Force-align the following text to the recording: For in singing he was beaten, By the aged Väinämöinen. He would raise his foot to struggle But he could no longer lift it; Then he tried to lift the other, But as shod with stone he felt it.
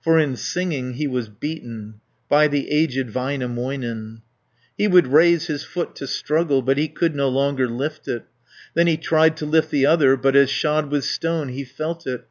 For 0.00 0.16
in 0.16 0.36
singing 0.36 0.92
he 0.92 1.08
was 1.08 1.28
beaten, 1.28 1.94
By 2.28 2.46
the 2.46 2.70
aged 2.70 3.08
Väinämöinen. 3.08 4.20
He 4.78 4.86
would 4.86 5.08
raise 5.08 5.48
his 5.48 5.64
foot 5.64 5.96
to 5.96 6.06
struggle 6.06 6.62
But 6.62 6.78
he 6.78 6.86
could 6.86 7.16
no 7.16 7.28
longer 7.28 7.66
lift 7.68 8.06
it; 8.06 8.22
Then 8.74 8.86
he 8.86 8.96
tried 8.96 9.36
to 9.38 9.44
lift 9.44 9.72
the 9.72 9.86
other, 9.86 10.16
But 10.16 10.36
as 10.36 10.50
shod 10.50 10.92
with 10.92 11.02
stone 11.04 11.48
he 11.48 11.64
felt 11.64 12.06
it. 12.06 12.28